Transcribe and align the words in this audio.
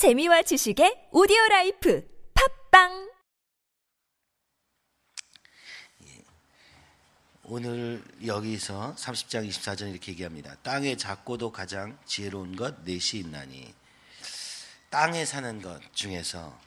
재미와 0.00 0.40
지식의 0.40 1.10
오디오 1.12 1.36
life 1.50 2.02
팟빵 2.70 3.10
오늘 7.44 8.02
여기서 8.24 8.94
30장 8.96 9.46
24절 9.46 9.90
이렇게 9.90 10.12
얘기합니다. 10.12 10.56
땅의 10.62 10.96
작고도 10.96 11.52
가장 11.52 11.98
지혜로운 12.06 12.56
것 12.56 12.82
넷이 12.84 13.20
있나니 13.20 13.74
땅에 14.88 15.26
사는 15.26 15.60
것 15.60 15.78
중에서 15.92 16.58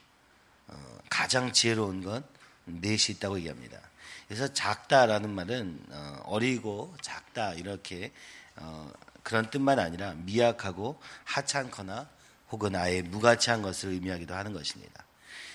어, 0.68 0.98
가장 1.10 1.52
지혜로운 1.52 2.04
것 2.04 2.22
넷이 2.66 3.16
있다고 3.16 3.38
얘기합니다. 3.38 3.80
그래서 4.28 4.46
작다라는 4.52 5.34
말은 5.34 5.86
어, 5.90 6.20
어리고 6.26 6.94
작다 7.00 7.54
이렇게 7.54 8.12
어, 8.54 8.92
그런 9.24 9.50
뜻만 9.50 9.80
아니라 9.80 10.14
미약하고 10.14 11.00
하찮거나 11.24 12.14
혹은 12.50 12.76
아예 12.76 13.02
무가치한 13.02 13.62
것을 13.62 13.90
의미하기도 13.90 14.34
하는 14.34 14.52
것입니다. 14.52 15.04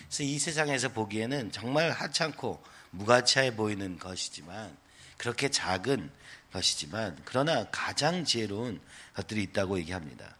그래서 0.07 0.23
이 0.23 0.39
세상에서 0.39 0.89
보기에는 0.89 1.51
정말 1.51 1.91
하찮고 1.91 2.63
무가치해 2.91 3.55
보이는 3.55 3.99
것이지만 3.99 4.75
그렇게 5.17 5.49
작은 5.49 6.09
것이지만 6.51 7.17
그러나 7.25 7.65
가장 7.71 8.25
지혜로운 8.25 8.79
것들이 9.13 9.43
있다고 9.43 9.77
얘기합니다. 9.79 10.35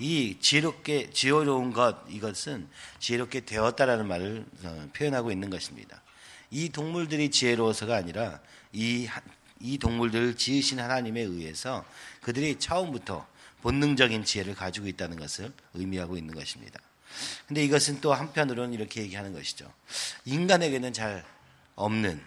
이 0.00 0.38
지혜롭게 0.40 1.10
지혜로운 1.10 1.72
것 1.72 1.96
이것은 2.08 2.68
지혜롭게 2.98 3.40
되었다라는 3.40 4.06
말을 4.06 4.44
어, 4.64 4.88
표현하고 4.92 5.30
있는 5.30 5.50
것입니다. 5.50 6.02
이 6.50 6.68
동물들이 6.68 7.30
지혜로워서가 7.30 7.96
아니라 7.96 8.40
이, 8.72 9.08
이 9.60 9.78
동물들을 9.78 10.36
지으신 10.36 10.80
하나님에 10.80 11.20
의해서 11.20 11.84
그들이 12.20 12.58
처음부터 12.58 13.26
본능적인 13.64 14.26
지혜를 14.26 14.54
가지고 14.54 14.88
있다는 14.88 15.18
것을 15.18 15.50
의미하고 15.72 16.18
있는 16.18 16.34
것입니다. 16.34 16.78
근데 17.46 17.64
이것은 17.64 18.02
또 18.02 18.12
한편으로는 18.12 18.74
이렇게 18.74 19.00
얘기하는 19.00 19.32
것이죠. 19.32 19.72
인간에게는 20.26 20.92
잘 20.92 21.24
없는 21.74 22.22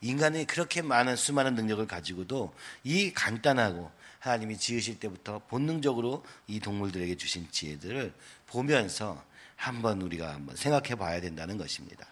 인간이 0.00 0.46
그렇게 0.46 0.80
많은 0.80 1.16
수많은 1.16 1.56
능력을 1.56 1.84
가지고도 1.88 2.54
이 2.84 3.12
간단하고 3.12 3.90
하나님이 4.20 4.56
지으실 4.56 5.00
때부터 5.00 5.40
본능적으로 5.48 6.24
이 6.46 6.60
동물들에게 6.60 7.16
주신 7.16 7.50
지혜들을 7.50 8.12
보면서 8.46 9.20
한번 9.56 10.00
우리가 10.00 10.32
한번 10.32 10.54
생각해 10.54 10.94
봐야 10.94 11.20
된다는 11.20 11.58
것입니다. 11.58 12.06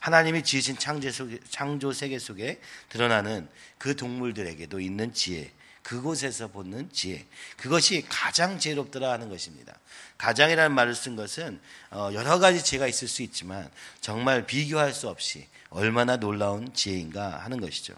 하나님이 0.00 0.42
지으신 0.42 0.76
창조 0.76 1.92
세계 1.92 2.18
속에 2.18 2.60
드러나는 2.88 3.48
그 3.78 3.94
동물들에게도 3.94 4.80
있는 4.80 5.14
지혜, 5.14 5.52
그곳에서 5.82 6.48
보는 6.48 6.90
지혜. 6.92 7.26
그것이 7.56 8.04
가장 8.08 8.58
지혜롭더라 8.58 9.10
하는 9.10 9.28
것입니다. 9.28 9.74
가장이라는 10.18 10.74
말을 10.74 10.94
쓴 10.94 11.16
것은 11.16 11.60
어, 11.90 12.10
여러 12.12 12.38
가지 12.38 12.62
지혜가 12.62 12.86
있을 12.86 13.08
수 13.08 13.22
있지만 13.22 13.68
정말 14.00 14.46
비교할 14.46 14.92
수 14.92 15.08
없이 15.08 15.48
얼마나 15.70 16.16
놀라운 16.16 16.72
지혜인가 16.72 17.38
하는 17.38 17.60
것이죠. 17.60 17.94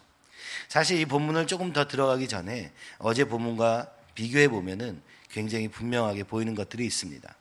사실 0.69 0.99
이 0.99 1.05
본문을 1.05 1.47
조금 1.47 1.73
더 1.73 1.87
들어가기 1.87 2.29
전에 2.29 2.73
어제 2.99 3.25
본문과 3.25 3.91
비교해 4.15 4.49
보면은 4.49 5.03
굉장히 5.31 5.69
분명하게 5.69 6.25
보이는 6.25 6.55
것들이 6.55 6.87
있습니다. 6.87 7.35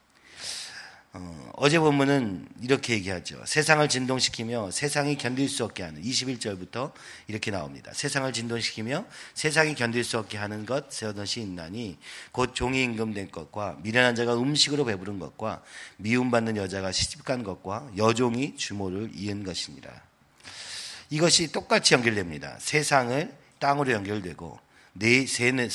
어, 1.16 1.70
제 1.70 1.78
본문은 1.78 2.48
이렇게 2.64 2.94
얘기하죠. 2.94 3.40
세상을 3.46 3.88
진동시키며 3.88 4.72
세상이 4.72 5.16
견딜 5.16 5.48
수 5.48 5.64
없게 5.64 5.84
하는 5.84 6.02
21절부터 6.02 6.92
이렇게 7.28 7.52
나옵니다. 7.52 7.92
세상을 7.94 8.34
진동시키며 8.34 9.06
세상이 9.36 9.76
견딜 9.76 10.04
수 10.04 10.18
없게 10.18 10.40
하는 10.40 10.66
것 10.66 10.92
세어것이 10.92 11.42
있나니 11.42 12.00
곧 12.32 12.56
종이 12.56 12.82
임금된 12.82 13.30
것과 13.30 13.78
미련한 13.84 14.16
자가 14.16 14.34
음식으로 14.34 14.86
배부른 14.86 15.20
것과 15.20 15.62
미움받는 15.98 16.58
여자가 16.58 16.92
시집간 16.92 17.44
것과 17.44 17.92
여종이 17.96 18.58
주모를 18.58 19.12
이은 19.14 19.44
것이니라. 19.44 19.92
이것이 21.12 21.52
똑같이 21.52 21.94
연결됩니다. 21.94 22.58
세상을 22.60 23.32
땅으로 23.60 23.92
연결되고 23.92 24.60
네 24.94 25.28
세네 25.28 25.70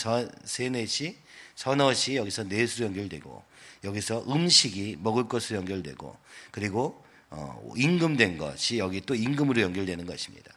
세넷이 0.45 1.17
서너시 1.55 2.17
여기서 2.17 2.45
넷으로 2.45 2.87
연결되고 2.87 3.48
여기서 3.85 4.25
음식이 4.29 4.99
먹을 5.01 5.29
것으로 5.29 5.59
연결되고 5.59 6.17
그리고 6.51 7.05
어, 7.31 7.73
임금된 7.77 8.39
것이 8.39 8.79
여기 8.79 9.01
또 9.01 9.15
임금으로 9.15 9.61
연결되는 9.61 10.07
것입니다. 10.07 10.53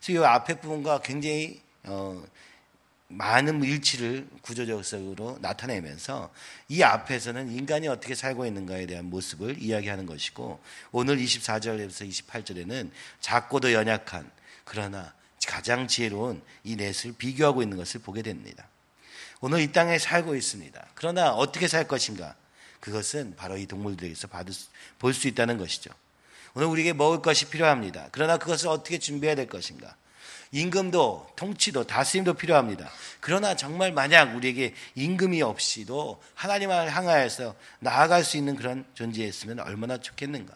그래서 0.00 0.20
이 0.20 0.24
앞에 0.24 0.60
부분과 0.60 1.00
굉장히 1.00 1.60
어, 1.84 2.22
많은 3.08 3.62
일치를 3.62 4.26
구조적으로 4.40 5.38
나타내면서 5.40 6.32
이 6.68 6.82
앞에서는 6.82 7.52
인간이 7.52 7.86
어떻게 7.88 8.14
살고 8.14 8.46
있는가에 8.46 8.86
대한 8.86 9.04
모습을 9.06 9.62
이야기하는 9.62 10.06
것이고 10.06 10.60
오늘 10.90 11.18
24절에서 11.18 12.08
28절에는 12.08 12.90
작고도 13.20 13.72
연약한 13.72 14.30
그러나 14.64 15.12
가장 15.46 15.86
지혜로운 15.86 16.42
이 16.64 16.76
넷을 16.76 17.12
비교하고 17.12 17.62
있는 17.62 17.76
것을 17.76 18.00
보게 18.00 18.22
됩니다. 18.22 18.66
오늘 19.40 19.60
이 19.60 19.70
땅에 19.72 19.98
살고 19.98 20.34
있습니다. 20.34 20.86
그러나 20.94 21.32
어떻게 21.32 21.68
살 21.68 21.86
것인가? 21.86 22.34
그것은 22.84 23.34
바로 23.36 23.56
이 23.56 23.64
동물들에게서 23.66 24.28
받을 24.28 24.52
볼 24.98 25.14
수 25.14 25.26
있다는 25.26 25.56
것이죠. 25.56 25.90
오늘 26.52 26.68
우리에게 26.68 26.92
먹을 26.92 27.22
것이 27.22 27.46
필요합니다. 27.48 28.10
그러나 28.12 28.36
그것을 28.36 28.68
어떻게 28.68 28.98
준비해야 28.98 29.34
될 29.34 29.48
것인가? 29.48 29.96
임금도 30.52 31.32
통치도 31.34 31.86
다스림도 31.86 32.34
필요합니다. 32.34 32.90
그러나 33.20 33.56
정말 33.56 33.90
만약 33.90 34.36
우리에게 34.36 34.74
임금이 34.96 35.40
없이도 35.40 36.22
하나님을 36.34 36.94
향하여서 36.94 37.56
나아갈 37.80 38.22
수 38.22 38.36
있는 38.36 38.54
그런 38.54 38.84
존재였으면 38.92 39.60
얼마나 39.60 39.96
좋겠는가? 39.96 40.54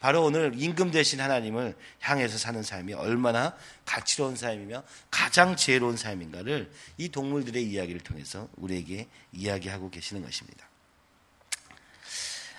바로 0.00 0.24
오늘 0.24 0.52
임금 0.56 0.90
되신 0.90 1.20
하나님을 1.20 1.76
향해서 2.00 2.38
사는 2.38 2.60
삶이 2.62 2.94
얼마나 2.94 3.56
가치로운 3.84 4.34
삶이며 4.34 4.82
가장 5.10 5.54
지혜로운 5.54 5.96
삶인가를 5.96 6.70
이 6.98 7.08
동물들의 7.08 7.62
이야기를 7.64 8.00
통해서 8.00 8.48
우리에게 8.56 9.06
이야기하고 9.32 9.90
계시는 9.90 10.22
것입니다. 10.24 10.67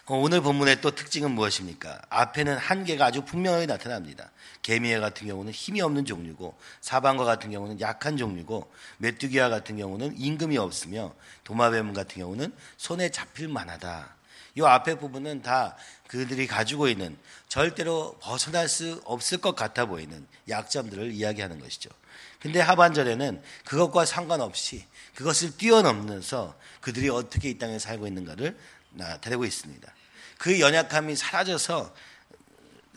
어, 0.10 0.18
오늘 0.18 0.42
본문의 0.42 0.82
또 0.82 0.90
특징은 0.90 1.30
무엇입니까? 1.30 2.02
앞에는 2.10 2.58
한계가 2.58 3.06
아주 3.06 3.24
분명하게 3.24 3.68
나타납니다. 3.68 4.32
개미애 4.64 4.98
같은 4.98 5.28
경우는 5.28 5.54
힘이 5.54 5.82
없는 5.82 6.06
종류고 6.06 6.58
사방과 6.82 7.26
같은 7.26 7.52
경우는 7.52 7.80
약한 7.80 8.18
종류고 8.18 8.74
메뚜기와 8.98 9.50
같은 9.50 9.78
경우는 9.78 10.16
임금이 10.18 10.58
없으며 10.58 11.14
도마뱀 11.44 11.94
같은 11.94 12.24
경우는 12.24 12.52
손에 12.78 13.10
잡힐 13.12 13.50
만하다. 13.50 14.16
이 14.58 14.62
앞에 14.64 14.98
부분은 14.98 15.44
다 15.44 15.78
그들이 16.08 16.48
가지고 16.48 16.88
있는 16.88 17.16
절대로 17.48 18.18
벗어날 18.20 18.68
수 18.68 19.00
없을 19.06 19.38
것 19.38 19.56
같아 19.56 19.86
보이는 19.86 20.26
약점들을 20.48 21.12
이야기하는 21.12 21.60
것이죠. 21.60 21.92
근데 22.40 22.60
하반절에는 22.60 23.44
그것과 23.64 24.06
상관없이 24.06 24.86
그것을 25.14 25.56
뛰어넘면서 25.56 26.58
그들이 26.82 27.10
어떻게 27.10 27.52
이 27.52 27.60
땅에 27.60 27.78
살고 27.78 28.08
있는가를 28.08 28.58
나타내고 28.94 29.46
있습니다. 29.46 29.99
그 30.40 30.62
연약함이 30.62 31.18
사라져서 31.18 31.94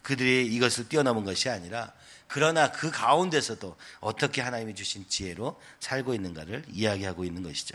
그들이 0.03 0.47
이것을 0.47 0.89
뛰어넘은 0.89 1.25
것이 1.25 1.51
아니라 1.51 1.93
그러나 2.29 2.71
그 2.71 2.91
가운데서도 2.91 3.77
어떻게 4.01 4.41
하나님이 4.41 4.75
주신 4.75 5.07
지혜로 5.09 5.61
살고 5.81 6.15
있는가를 6.15 6.65
이야기하고 6.71 7.25
있는 7.25 7.43
것이죠. 7.43 7.75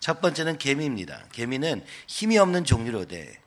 첫 0.00 0.20
번째는 0.22 0.56
개미입니다. 0.58 1.26
개미는 1.32 1.84
힘이 2.06 2.38
없는 2.38 2.64
종류로 2.64 3.06
돼. 3.06 3.38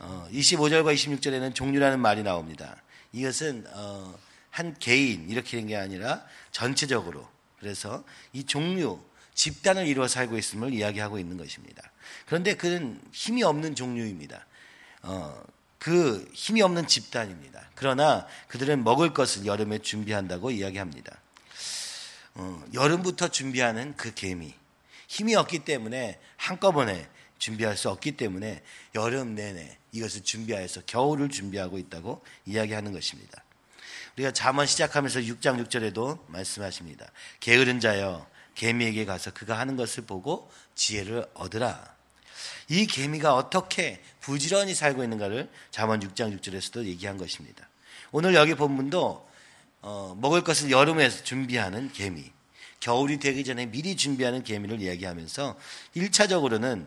어, 0.00 0.28
25절과 0.32 0.92
26절에는 0.94 1.54
종류라는 1.54 2.00
말이 2.00 2.22
나옵니다. 2.24 2.82
이것은 3.12 3.66
어, 3.72 4.18
한 4.50 4.74
개인 4.78 5.30
이렇게 5.30 5.56
된 5.56 5.68
게 5.68 5.76
아니라 5.76 6.24
전체적으로 6.50 7.28
그래서 7.60 8.04
이 8.32 8.44
종류 8.44 9.00
집단을 9.34 9.86
이루어 9.86 10.08
살고 10.08 10.36
있음을 10.36 10.72
이야기하고 10.74 11.20
있는 11.20 11.36
것입니다. 11.36 11.90
그런데 12.26 12.56
그는 12.56 13.00
힘이 13.12 13.44
없는 13.44 13.76
종류입니다. 13.76 14.46
어, 15.02 15.42
그 15.78 16.28
힘이 16.34 16.62
없는 16.62 16.86
집단입니다. 16.86 17.70
그러나 17.74 18.26
그들은 18.48 18.84
먹을 18.84 19.14
것을 19.14 19.46
여름에 19.46 19.78
준비한다고 19.78 20.50
이야기합니다. 20.50 21.18
어, 22.34 22.64
여름부터 22.74 23.28
준비하는 23.28 23.96
그 23.96 24.12
개미. 24.14 24.54
힘이 25.08 25.34
없기 25.34 25.60
때문에 25.60 26.20
한꺼번에 26.36 27.08
준비할 27.38 27.76
수 27.76 27.88
없기 27.88 28.12
때문에 28.12 28.62
여름 28.94 29.34
내내 29.34 29.78
이것을 29.92 30.22
준비하여서 30.22 30.82
겨울을 30.86 31.30
준비하고 31.30 31.78
있다고 31.78 32.22
이야기하는 32.46 32.92
것입니다. 32.92 33.42
우리가 34.14 34.32
잠언 34.32 34.66
시작하면서 34.66 35.20
6장 35.20 35.66
6절에도 35.66 36.20
말씀하십니다. 36.28 37.10
게으른 37.40 37.80
자여 37.80 38.28
개미에게 38.54 39.06
가서 39.06 39.32
그가 39.32 39.58
하는 39.58 39.76
것을 39.76 40.04
보고 40.04 40.50
지혜를 40.74 41.26
얻으라. 41.34 41.96
이 42.68 42.86
개미가 42.86 43.34
어떻게 43.34 44.02
부지런히 44.20 44.74
살고 44.74 45.02
있는가를 45.02 45.50
잠언 45.70 46.00
6장 46.00 46.38
6절에서도 46.38 46.84
얘기한 46.84 47.16
것입니다. 47.16 47.68
오늘 48.12 48.34
여기 48.34 48.54
본문도 48.54 49.28
어, 49.82 50.16
먹을 50.20 50.44
것을 50.44 50.70
여름에 50.70 51.08
준비하는 51.08 51.90
개미, 51.92 52.30
겨울이 52.80 53.18
되기 53.18 53.44
전에 53.44 53.66
미리 53.66 53.96
준비하는 53.96 54.42
개미를 54.42 54.80
이야기하면서 54.80 55.58
1차적으로는 55.96 56.86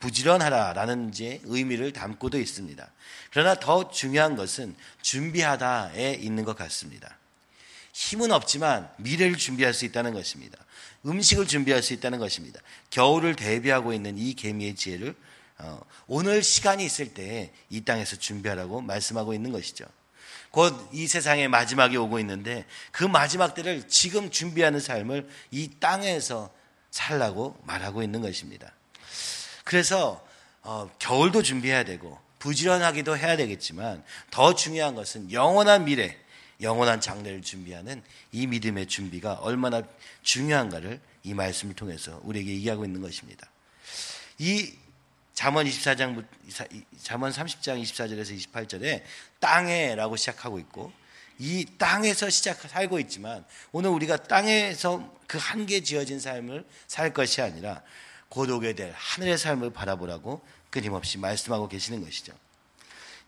부지런하라라는 0.00 1.10
이제 1.10 1.40
의미를 1.44 1.92
담고도 1.92 2.38
있습니다. 2.38 2.90
그러나 3.30 3.54
더 3.54 3.90
중요한 3.90 4.36
것은 4.36 4.74
준비하다에 5.02 6.14
있는 6.14 6.44
것 6.44 6.56
같습니다. 6.56 7.16
힘은 7.92 8.32
없지만 8.32 8.90
미래를 8.98 9.36
준비할 9.36 9.72
수 9.72 9.84
있다는 9.84 10.12
것입니다. 10.12 10.58
음식을 11.06 11.46
준비할 11.46 11.82
수 11.82 11.92
있다는 11.92 12.18
것입니다. 12.18 12.60
겨울을 12.90 13.36
대비하고 13.36 13.92
있는 13.92 14.18
이 14.18 14.34
개미의 14.34 14.74
지혜를 14.74 15.14
어, 15.58 15.80
오늘 16.06 16.42
시간이 16.42 16.84
있을 16.84 17.14
때 17.14 17.52
이 17.70 17.80
땅에서 17.82 18.16
준비하라고 18.16 18.80
말씀하고 18.82 19.32
있는 19.34 19.52
것이죠. 19.52 19.84
곧 20.50 20.74
이 20.92 21.06
세상의 21.06 21.48
마지막이 21.48 21.96
오고 21.96 22.18
있는데 22.20 22.64
그 22.92 23.04
마지막 23.04 23.54
때를 23.54 23.88
지금 23.88 24.30
준비하는 24.30 24.80
삶을 24.80 25.28
이 25.50 25.70
땅에서 25.80 26.50
살라고 26.90 27.58
말하고 27.64 28.02
있는 28.02 28.22
것입니다. 28.22 28.72
그래서 29.64 30.24
어, 30.62 30.90
겨울도 30.98 31.42
준비해야 31.42 31.84
되고 31.84 32.18
부지런하기도 32.38 33.16
해야 33.16 33.36
되겠지만 33.36 34.02
더 34.30 34.54
중요한 34.54 34.94
것은 34.94 35.32
영원한 35.32 35.84
미래, 35.84 36.16
영원한 36.60 37.00
장래를 37.00 37.42
준비하는 37.42 38.02
이 38.32 38.46
믿음의 38.46 38.86
준비가 38.86 39.34
얼마나 39.34 39.82
중요한가를 40.22 41.00
이 41.22 41.34
말씀을 41.34 41.74
통해서 41.74 42.20
우리에게 42.22 42.50
얘기하고 42.52 42.84
있는 42.84 43.00
것입니다. 43.00 43.48
이 44.38 44.74
잠언 45.34 45.66
24장 45.66 46.24
잠언 47.02 47.30
30장 47.30 47.82
24절에서 47.82 48.50
28절에 48.52 49.02
땅에라고 49.38 50.16
시작하고 50.16 50.58
있고 50.60 50.92
이 51.38 51.66
땅에서 51.76 52.30
시작 52.30 52.60
살고 52.60 52.98
있지만 53.00 53.44
오늘 53.72 53.90
우리가 53.90 54.16
땅에서 54.16 55.14
그 55.26 55.36
한계 55.38 55.82
지어진 55.82 56.18
삶을 56.18 56.64
살 56.86 57.12
것이 57.12 57.42
아니라 57.42 57.82
곧 58.28 58.50
오게 58.50 58.74
될 58.74 58.92
하늘의 58.96 59.36
삶을 59.36 59.70
바라보라고 59.70 60.40
끊임없이 60.70 61.18
말씀하고 61.18 61.68
계시는 61.68 62.02
것이죠. 62.02 62.32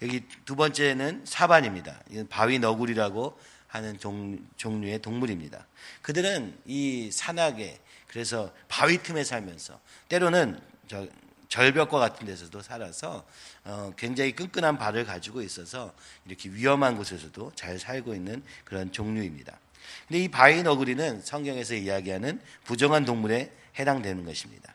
여기 0.02 0.22
두 0.44 0.56
번째는 0.56 1.22
사반입니다. 1.24 2.00
이건 2.10 2.28
바위 2.28 2.58
너구리라고 2.58 3.38
하는 3.66 3.98
종, 3.98 4.38
종류의 4.56 5.00
동물입니다. 5.00 5.66
그들은 6.02 6.56
이 6.64 7.10
산악에 7.12 7.78
그래서 8.06 8.52
바위 8.68 8.98
틈에 8.98 9.24
살면서 9.24 9.78
때로는 10.08 10.60
저, 10.86 11.06
절벽과 11.48 11.98
같은 11.98 12.26
데서도 12.26 12.62
살아서 12.62 13.26
어, 13.64 13.92
굉장히 13.96 14.32
끈끈한 14.32 14.78
발을 14.78 15.04
가지고 15.04 15.42
있어서 15.42 15.94
이렇게 16.26 16.50
위험한 16.50 16.96
곳에서도 16.96 17.52
잘 17.54 17.78
살고 17.78 18.14
있는 18.14 18.42
그런 18.64 18.92
종류입니다. 18.92 19.58
근데 20.06 20.24
이 20.24 20.28
바위 20.28 20.62
너구리는 20.62 21.22
성경에서 21.22 21.74
이야기하는 21.74 22.40
부정한 22.64 23.04
동물에 23.04 23.52
해당되는 23.78 24.24
것입니다. 24.24 24.74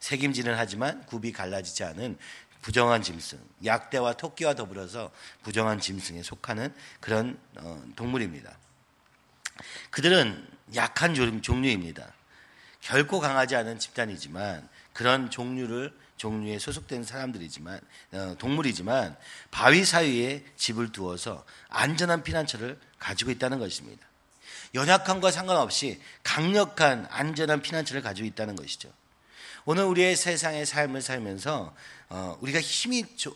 책임지는 0.00 0.54
하지만 0.54 1.04
굽이 1.06 1.32
갈라지지 1.32 1.84
않은 1.84 2.18
부정한 2.64 3.02
짐승, 3.02 3.38
약대와 3.62 4.14
토끼와 4.14 4.54
더불어서 4.54 5.10
부정한 5.42 5.80
짐승에 5.80 6.22
속하는 6.22 6.74
그런 6.98 7.38
어, 7.58 7.84
동물입니다. 7.94 8.56
그들은 9.90 10.48
약한 10.74 11.14
종류입니다. 11.42 12.10
결코 12.80 13.20
강하지 13.20 13.54
않은 13.54 13.78
집단이지만 13.78 14.66
그런 14.94 15.30
종류를 15.30 15.94
종류에 16.16 16.58
소속된 16.58 17.04
사람들이지만 17.04 17.80
어, 18.12 18.34
동물이지만 18.38 19.14
바위 19.50 19.84
사이에 19.84 20.42
집을 20.56 20.90
두어서 20.90 21.44
안전한 21.68 22.22
피난처를 22.22 22.80
가지고 22.98 23.30
있다는 23.30 23.58
것입니다. 23.58 24.06
연약함과 24.74 25.32
상관없이 25.32 26.00
강력한 26.22 27.06
안전한 27.10 27.60
피난처를 27.60 28.00
가지고 28.00 28.26
있다는 28.26 28.56
것이죠. 28.56 28.90
오늘 29.66 29.84
우리의 29.84 30.16
세상의 30.16 30.66
삶을 30.66 31.02
살면서 31.02 31.74
어, 32.10 32.38
우리가 32.40 32.60
힘이 32.60 33.16
조, 33.16 33.34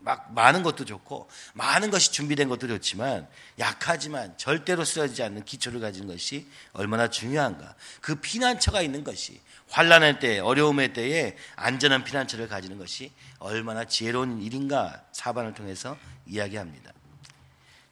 막 0.00 0.32
많은 0.32 0.62
것도 0.62 0.84
좋고 0.84 1.28
많은 1.54 1.90
것이 1.90 2.10
준비된 2.12 2.48
것도 2.48 2.66
좋지만 2.66 3.28
약하지만 3.58 4.36
절대로 4.36 4.84
쓰러지지 4.84 5.22
않는 5.22 5.44
기초를 5.44 5.80
가진 5.80 6.06
것이 6.06 6.46
얼마나 6.72 7.08
중요한가. 7.08 7.74
그 8.00 8.16
피난처가 8.16 8.82
있는 8.82 9.04
것이 9.04 9.40
환란의 9.68 10.18
때, 10.18 10.38
어려움의 10.40 10.92
때에 10.92 11.36
안전한 11.54 12.02
피난처를 12.02 12.48
가지는 12.48 12.78
것이 12.78 13.12
얼마나 13.38 13.84
지혜로운 13.84 14.42
일인가 14.42 15.04
사반을 15.12 15.54
통해서 15.54 15.96
이야기합니다. 16.26 16.92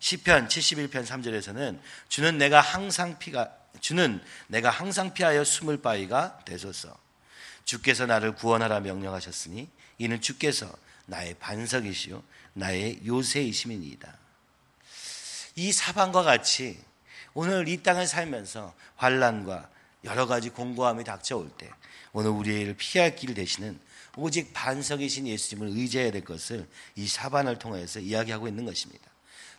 시편 0.00 0.48
71편 0.48 1.06
3절에서는 1.06 1.78
주는 2.08 2.38
내가 2.38 2.60
항상 2.60 3.18
피가 3.18 3.52
주는 3.80 4.20
내가 4.48 4.70
항상 4.70 5.12
피하여 5.14 5.44
숨을 5.44 5.82
바위가 5.82 6.40
되소서. 6.44 7.07
주께서 7.68 8.06
나를 8.06 8.34
구원하라 8.34 8.80
명령하셨으니 8.80 9.68
이는 9.98 10.20
주께서 10.22 10.74
나의 11.04 11.34
반석이시요 11.34 12.22
나의 12.54 13.00
요새이심이니이다. 13.04 14.10
이 15.56 15.72
사방과 15.72 16.22
같이 16.22 16.80
오늘 17.34 17.68
이 17.68 17.82
땅을 17.82 18.06
살면서 18.06 18.74
환란과 18.96 19.68
여러 20.04 20.26
가지 20.26 20.48
공고함이 20.48 21.04
닥쳐올 21.04 21.50
때 21.58 21.68
오늘 22.14 22.30
우리를 22.30 22.74
피할 22.78 23.14
길 23.14 23.34
대신은 23.34 23.78
오직 24.16 24.54
반석이신 24.54 25.26
예수님을 25.26 25.68
의지해야 25.68 26.10
될 26.10 26.24
것을 26.24 26.66
이 26.96 27.06
사반을 27.06 27.58
통해서 27.58 28.00
이야기하고 28.00 28.48
있는 28.48 28.64
것입니다. 28.64 29.04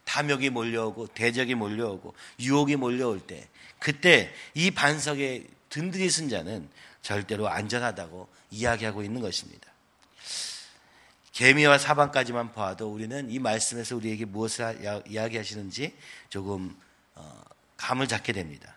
탐욕이 0.05 0.49
몰려오고 0.49 1.07
대적이 1.13 1.53
몰려오고 1.53 2.15
유혹이 2.39 2.75
몰려올 2.75 3.19
때 3.19 3.47
그때 3.77 4.33
이 4.55 4.71
반석에 4.71 5.45
든든히 5.69 6.09
쓴 6.09 6.27
자는 6.27 6.67
절대로 7.01 7.47
안전하다고 7.47 8.29
이야기하고 8.51 9.03
있는 9.03 9.21
것입니다. 9.21 9.69
개미와 11.31 11.77
사방까지만 11.77 12.51
봐도 12.51 12.91
우리는 12.91 13.29
이 13.31 13.39
말씀에서 13.39 13.95
우리에게 13.95 14.25
무엇을 14.25 15.03
이야기하시는지 15.07 15.95
조금 16.29 16.75
어, 17.15 17.41
감을 17.77 18.07
잡게 18.07 18.33
됩니다. 18.33 18.75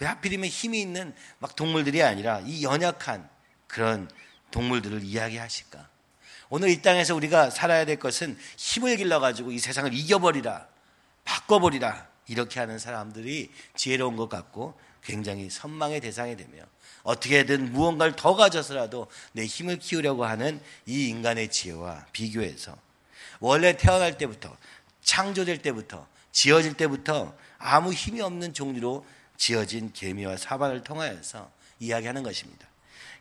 왜 0.00 0.06
하필이면 0.06 0.48
힘이 0.48 0.82
있는 0.82 1.14
막 1.38 1.56
동물들이 1.56 2.02
아니라 2.02 2.40
이 2.44 2.62
연약한 2.62 3.28
그런 3.66 4.10
동물들을 4.50 5.02
이야기하실까? 5.02 5.88
오늘 6.48 6.68
이 6.68 6.80
땅에서 6.80 7.14
우리가 7.14 7.50
살아야 7.50 7.84
될 7.84 7.98
것은 7.98 8.38
힘을 8.56 8.96
길러가지고 8.96 9.50
이 9.50 9.58
세상을 9.58 9.92
이겨버리라, 9.92 10.68
바꿔버리라, 11.24 12.08
이렇게 12.28 12.60
하는 12.60 12.78
사람들이 12.78 13.50
지혜로운 13.74 14.16
것 14.16 14.28
같고 14.28 14.78
굉장히 15.02 15.48
선망의 15.50 16.00
대상이 16.00 16.36
되며 16.36 16.62
어떻게든 17.06 17.72
무언가를 17.72 18.16
더 18.16 18.34
가져서라도 18.34 19.06
내 19.32 19.46
힘을 19.46 19.78
키우려고 19.78 20.24
하는 20.24 20.60
이 20.86 21.08
인간의 21.08 21.52
지혜와 21.52 22.06
비교해서 22.12 22.76
원래 23.38 23.76
태어날 23.76 24.18
때부터 24.18 24.54
창조될 25.02 25.62
때부터 25.62 26.06
지어질 26.32 26.74
때부터 26.74 27.36
아무 27.58 27.92
힘이 27.92 28.20
없는 28.22 28.52
종류로 28.54 29.06
지어진 29.36 29.92
개미와 29.92 30.36
사방을 30.36 30.82
통하여서 30.82 31.48
이야기하는 31.78 32.24
것입니다. 32.24 32.66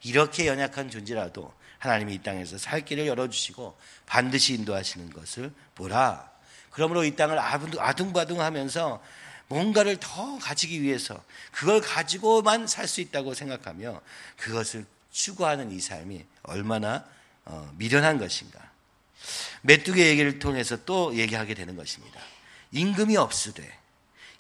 이렇게 0.02 0.48
연약한 0.48 0.90
존재라도 0.90 1.54
하나님이 1.78 2.16
이 2.16 2.18
땅에서 2.24 2.58
살 2.58 2.84
길을 2.84 3.06
열어주시고 3.06 3.78
반드시 4.08 4.56
인도하시는 4.56 5.12
것을 5.12 5.54
보라. 5.76 6.32
그러므로 6.72 7.04
이 7.04 7.16
땅을 7.16 7.38
아둥바둥 7.38 8.42
하면서 8.42 9.02
뭔가를 9.48 9.98
더 10.00 10.38
가지기 10.40 10.82
위해서 10.82 11.24
그걸 11.52 11.82
가지고만 11.82 12.68
살 12.68 12.88
수 12.88 13.02
있다고 13.02 13.34
생각하며 13.34 14.02
그것을 14.38 14.86
추구하는 15.12 15.72
이 15.72 15.80
삶이 15.80 16.26
얼마나 16.44 17.06
어, 17.46 17.72
미련한 17.78 18.18
것인가. 18.18 18.60
메뚜기 19.62 20.02
얘기를 20.02 20.40
통해서 20.40 20.78
또 20.86 21.16
얘기하게 21.16 21.54
되는 21.54 21.76
것입니다. 21.76 22.20
임금이 22.72 23.18
없으되 23.18 23.72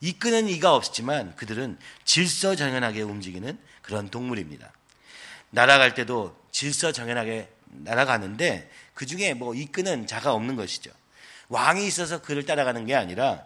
이끄는 0.02 0.50
이가 0.50 0.76
없지만 0.76 1.36
그들은 1.36 1.80
질서정연하게 2.04 3.02
움직이는 3.02 3.58
그런 3.82 4.10
동물입니다. 4.10 4.72
날아갈 5.52 5.94
때도 5.94 6.38
질서정연하게 6.52 7.50
날아가는데 7.68 8.70
그 8.94 9.06
중에 9.06 9.34
뭐 9.34 9.56
이끄는 9.56 10.08
자가 10.08 10.34
없는 10.34 10.56
것이죠. 10.56 10.92
왕이 11.50 11.86
있어서 11.88 12.22
그를 12.22 12.46
따라가는 12.46 12.86
게 12.86 12.96
아니라 12.96 13.46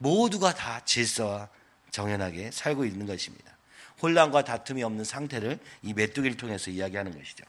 모두가 0.00 0.54
다 0.54 0.80
질서와 0.84 1.48
정연하게 1.90 2.50
살고 2.52 2.84
있는 2.84 3.06
것입니다. 3.06 3.56
혼란과 4.02 4.44
다툼이 4.44 4.82
없는 4.82 5.04
상태를 5.04 5.58
이 5.82 5.92
메뚜기를 5.92 6.36
통해서 6.36 6.70
이야기하는 6.70 7.16
것이죠. 7.16 7.44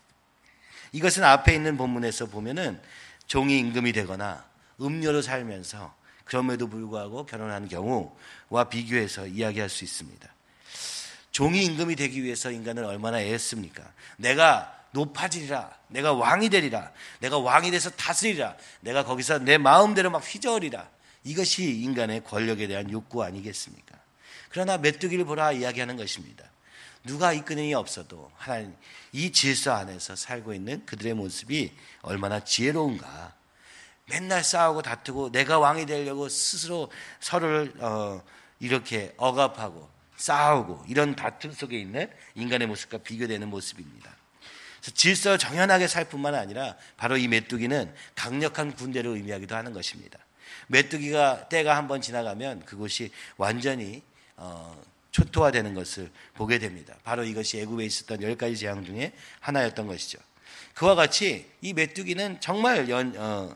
이것은 0.91 1.23
앞에 1.23 1.55
있는 1.55 1.77
본문에서 1.77 2.25
보면은 2.25 2.81
종이 3.25 3.57
임금이 3.59 3.93
되거나 3.93 4.45
음료로 4.81 5.21
살면서 5.21 5.95
그럼에도 6.25 6.67
불구하고 6.67 7.25
결혼한 7.25 7.69
경우와 7.69 8.65
비교해서 8.69 9.27
이야기할 9.27 9.69
수 9.69 9.85
있습니다. 9.85 10.27
종이 11.31 11.63
임금이 11.63 11.95
되기 11.95 12.21
위해서 12.21 12.51
인간은 12.51 12.83
얼마나 12.83 13.21
애했습니까? 13.21 13.89
내가 14.17 14.77
높아지리라. 14.91 15.73
내가 15.87 16.11
왕이 16.11 16.49
되리라. 16.49 16.91
내가 17.19 17.37
왕이 17.37 17.71
돼서 17.71 17.89
다스리라. 17.91 18.57
내가 18.81 19.05
거기서 19.05 19.39
내 19.39 19.57
마음대로 19.57 20.11
막 20.11 20.19
휘저으리라. 20.19 20.89
이것이 21.23 21.81
인간의 21.81 22.23
권력에 22.23 22.67
대한 22.67 22.89
욕구 22.91 23.23
아니겠습니까? 23.23 23.97
그러나 24.49 24.77
메뚜기를 24.77 25.25
보라 25.25 25.53
이야기하는 25.53 25.97
것입니다. 25.97 26.45
누가 27.03 27.33
이끄는 27.33 27.63
이 27.63 27.73
없어도 27.73 28.31
하나님 28.35 28.75
이 29.11 29.31
질서 29.31 29.73
안에서 29.73 30.15
살고 30.15 30.53
있는 30.53 30.85
그들의 30.85 31.13
모습이 31.13 31.71
얼마나 32.01 32.43
지혜로운가. 32.43 33.33
맨날 34.05 34.43
싸우고 34.43 34.81
다투고 34.81 35.31
내가 35.31 35.57
왕이 35.57 35.85
되려고 35.85 36.27
스스로 36.27 36.91
서로를 37.19 37.73
어, 37.79 38.21
이렇게 38.59 39.13
억압하고 39.17 39.89
싸우고 40.17 40.85
이런 40.87 41.15
다툼 41.15 41.51
속에 41.51 41.79
있는 41.79 42.09
인간의 42.35 42.67
모습과 42.67 42.99
비교되는 42.99 43.47
모습입니다. 43.47 44.15
질서 44.81 45.37
정연하게 45.37 45.87
살 45.87 46.05
뿐만 46.05 46.35
아니라 46.35 46.75
바로 46.97 47.15
이 47.17 47.27
메뚜기는 47.27 47.93
강력한 48.15 48.75
군대를 48.75 49.11
의미하기도 49.11 49.55
하는 49.55 49.73
것입니다. 49.73 50.19
메뚜기가 50.67 51.49
때가 51.49 51.75
한 51.75 51.87
번 51.87 52.01
지나가면 52.01 52.65
그곳이 52.65 53.11
완전히 53.37 54.01
어, 54.37 54.81
초토화되는 55.11 55.73
것을 55.73 56.09
보게 56.33 56.57
됩니다. 56.57 56.95
바로 57.03 57.23
이것이 57.23 57.59
애굽에 57.59 57.85
있었던 57.85 58.21
열 58.21 58.35
가지 58.37 58.55
재앙 58.57 58.85
중에 58.85 59.11
하나였던 59.41 59.87
것이죠. 59.87 60.19
그와 60.73 60.95
같이 60.95 61.49
이 61.61 61.73
메뚜기는 61.73 62.39
정말 62.39 62.89
연, 62.89 63.13
어, 63.17 63.55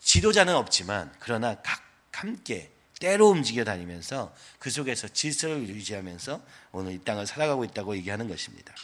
지도자는 0.00 0.54
없지만 0.54 1.12
그러나 1.20 1.56
각 1.62 1.82
함께 2.12 2.70
때로 3.00 3.28
움직여 3.30 3.64
다니면서 3.64 4.34
그 4.58 4.68
속에서 4.68 5.08
질서를 5.08 5.66
유지하면서 5.68 6.42
오늘 6.72 6.92
이 6.92 6.98
땅을 6.98 7.26
살아가고 7.26 7.64
있다고 7.64 7.96
얘기하는 7.96 8.28
것입니다. 8.28 8.74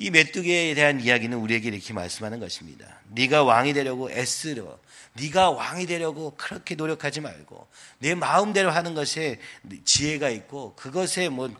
이 0.00 0.08
메뚜기에 0.08 0.72
대한 0.72 0.98
이야기는 0.98 1.36
우리에게 1.36 1.68
이렇게 1.68 1.92
말씀하는 1.92 2.40
것입니다. 2.40 2.86
네가 3.08 3.44
왕이 3.44 3.74
되려고 3.74 4.10
애쓰려 4.10 4.78
네가 5.12 5.50
왕이 5.50 5.84
되려고 5.84 6.34
그렇게 6.38 6.74
노력하지 6.74 7.20
말고 7.20 7.68
내 7.98 8.14
마음대로 8.14 8.70
하는 8.70 8.94
것에 8.94 9.38
지혜가 9.84 10.30
있고 10.30 10.74
그것에 10.74 11.28
뭐 11.28 11.54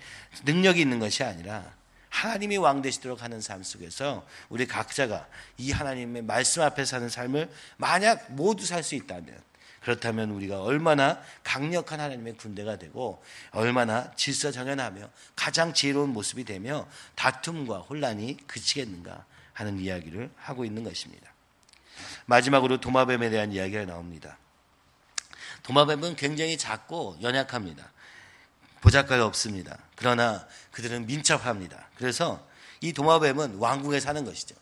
능력이 0.45 0.81
있는 0.81 0.99
것이 1.01 1.23
아니라 1.23 1.71
하나님이 2.09 2.57
왕 2.57 2.81
되시도록 2.81 3.23
하는 3.23 3.43
삶 3.43 3.63
속에서 3.63 4.27
우리 4.49 4.67
각자가 4.67 5.29
이 5.59 5.71
하나님의 5.71 6.23
말씀 6.23 6.63
앞에 6.63 6.87
사는 6.87 7.11
삶을 7.11 7.51
만약 7.77 8.33
모두 8.33 8.65
살 8.65 8.83
수 8.83 8.95
있다면 8.95 9.50
그렇다면 9.81 10.31
우리가 10.31 10.63
얼마나 10.63 11.21
강력한 11.43 12.01
하나님의 12.01 12.37
군대가 12.37 12.77
되고 12.77 13.23
얼마나 13.51 14.11
질서정연하며 14.15 15.09
가장 15.37 15.73
지혜로운 15.73 16.11
모습이 16.11 16.45
되며 16.45 16.87
다툼과 17.15 17.79
혼란이 17.79 18.37
그치겠는가 18.47 19.25
하는 19.53 19.79
이야기를 19.79 20.31
하고 20.37 20.65
있는 20.65 20.85
것입니다. 20.85 21.33
마지막으로 22.27 22.79
도마뱀에 22.81 23.31
대한 23.31 23.53
이야기가 23.53 23.87
나옵니다. 23.87 24.39
도마뱀은 25.63 26.17
굉장히 26.17 26.57
작고 26.57 27.19
연약합니다. 27.23 27.91
보잘것 28.81 29.21
없습니다. 29.21 29.79
그러나 29.97 30.47
그들은 30.71 31.07
민첩합니다. 31.07 31.89
그래서 31.97 32.47
이 32.81 32.93
도마뱀은 32.93 33.57
왕궁에 33.57 34.01
사는 34.01 34.25
것이죠. 34.25 34.55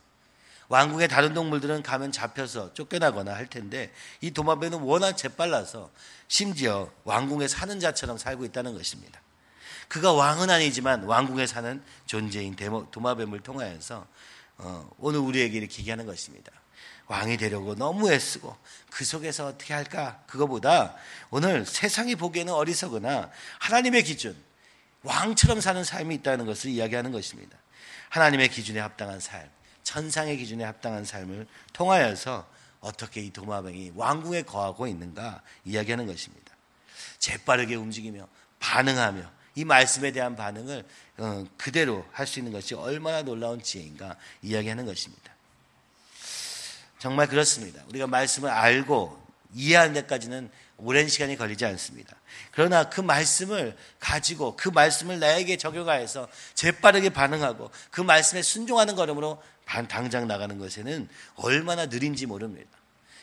왕궁의 0.68 1.08
다른 1.08 1.32
동물들은 1.32 1.82
가면 1.82 2.12
잡혀서 2.12 2.74
쫓겨나거나 2.74 3.34
할 3.34 3.46
텐데 3.46 3.92
이 4.20 4.30
도마뱀은 4.30 4.80
워낙 4.80 5.16
재빨라서 5.16 5.90
심지어 6.28 6.90
왕궁에 7.04 7.48
사는 7.48 7.80
자처럼 7.80 8.18
살고 8.18 8.44
있다는 8.44 8.74
것입니다. 8.74 9.20
그가 9.88 10.12
왕은 10.12 10.50
아니지만 10.50 11.04
왕궁에 11.04 11.46
사는 11.46 11.82
존재인 12.04 12.54
도마뱀을 12.90 13.40
통하여서 13.40 14.06
어, 14.58 14.90
오늘 14.98 15.20
우리에게 15.20 15.56
이렇게 15.56 15.78
얘기하는 15.78 16.04
것입니다. 16.04 16.52
왕이 17.06 17.38
되려고 17.38 17.74
너무 17.74 18.12
애쓰고 18.12 18.54
그 18.90 19.04
속에서 19.04 19.46
어떻게 19.46 19.72
할까? 19.72 20.22
그거보다 20.26 20.94
오늘 21.30 21.64
세상이 21.64 22.16
보기에는 22.16 22.52
어리석으나 22.52 23.30
하나님의 23.60 24.04
기준, 24.04 24.36
왕처럼 25.02 25.62
사는 25.62 25.82
삶이 25.82 26.16
있다는 26.16 26.44
것을 26.44 26.70
이야기하는 26.70 27.12
것입니다. 27.12 27.56
하나님의 28.10 28.48
기준에 28.48 28.80
합당한 28.80 29.20
삶, 29.20 29.48
천상의 29.88 30.36
기준에 30.36 30.64
합당한 30.64 31.06
삶을 31.06 31.46
통하여서 31.72 32.46
어떻게 32.80 33.22
이 33.22 33.32
도마뱀이 33.32 33.92
왕궁에 33.94 34.42
거하고 34.42 34.86
있는가 34.86 35.40
이야기하는 35.64 36.06
것입니다. 36.06 36.52
재빠르게 37.18 37.74
움직이며 37.74 38.28
반응하며 38.60 39.30
이 39.54 39.64
말씀에 39.64 40.12
대한 40.12 40.36
반응을 40.36 40.84
어, 41.16 41.46
그대로 41.56 42.06
할 42.12 42.26
수 42.26 42.38
있는 42.38 42.52
것이 42.52 42.74
얼마나 42.74 43.22
놀라운 43.22 43.62
지혜인가 43.62 44.16
이야기하는 44.42 44.84
것입니다. 44.84 45.32
정말 46.98 47.26
그렇습니다. 47.26 47.82
우리가 47.88 48.06
말씀을 48.06 48.50
알고 48.50 49.26
이해하는 49.54 49.94
데까지는 49.94 50.50
오랜 50.76 51.08
시간이 51.08 51.36
걸리지 51.36 51.64
않습니다. 51.64 52.14
그러나 52.52 52.90
그 52.90 53.00
말씀을 53.00 53.74
가지고 53.98 54.54
그 54.54 54.68
말씀을 54.68 55.18
나에게 55.18 55.56
적용하여서 55.56 56.28
재빠르게 56.52 57.08
반응하고 57.08 57.70
그 57.90 58.02
말씀에 58.02 58.42
순종하는 58.42 58.94
걸음으로 58.94 59.42
당장 59.88 60.26
나가는 60.26 60.58
것에는 60.58 61.08
얼마나 61.36 61.86
느린지 61.86 62.26
모릅니다. 62.26 62.70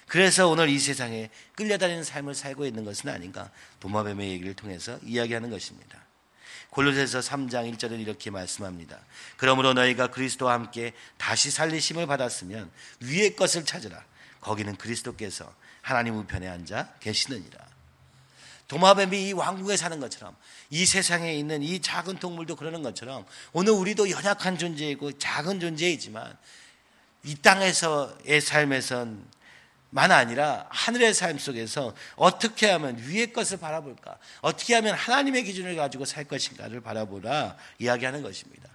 그래서 0.07 0.47
오늘 0.47 0.69
이 0.69 0.77
세상에 0.77 1.29
끌려다니는 1.55 2.03
삶을 2.03 2.35
살고 2.35 2.65
있는 2.65 2.85
것은 2.85 3.09
아닌가 3.09 3.49
도마뱀의 3.79 4.29
얘기를 4.29 4.53
통해서 4.53 4.99
이야기하는 5.03 5.49
것입니다. 5.49 5.99
골로새서 6.69 7.19
3장 7.19 7.73
1절은 7.73 7.99
이렇게 7.99 8.29
말씀합니다. 8.29 8.99
그러므로 9.37 9.73
너희가 9.73 10.07
그리스도와 10.07 10.53
함께 10.53 10.93
다시 11.17 11.49
살리심을 11.49 12.05
받았으면 12.05 12.69
위의 12.99 13.35
것을 13.35 13.65
찾으라. 13.65 14.03
거기는 14.41 14.75
그리스도께서 14.75 15.51
하나님 15.81 16.15
우편에 16.17 16.47
앉아 16.47 16.95
계시느니라. 16.99 17.74
도마뱀이 18.67 19.29
이 19.29 19.33
왕국에 19.33 19.77
사는 19.77 19.99
것처럼 19.99 20.35
이 20.69 20.85
세상에 20.85 21.33
있는 21.35 21.61
이 21.61 21.79
작은 21.79 22.17
동물도 22.17 22.55
그러는 22.55 22.81
것처럼 22.81 23.25
오늘 23.53 23.73
우리도 23.73 24.09
연약한 24.09 24.57
존재이고 24.57 25.17
작은 25.19 25.59
존재이지만 25.59 26.35
이 27.23 27.35
땅에서의 27.35 28.41
삶에선 28.41 29.25
만 29.91 30.11
아니라 30.11 30.67
하늘의 30.71 31.13
삶 31.13 31.37
속에서 31.37 31.95
어떻게 32.17 32.69
하면 32.69 32.97
위의 32.97 33.31
것을 33.31 33.57
바라볼까? 33.57 34.17
어떻게 34.41 34.75
하면 34.75 34.93
하나님의 34.93 35.43
기준을 35.43 35.75
가지고 35.75 36.03
살 36.03 36.25
것인가를 36.25 36.81
바라보라 36.81 37.55
이야기하는 37.79 38.21
것입니다. 38.21 38.69